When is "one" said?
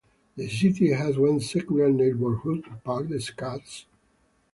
1.19-1.39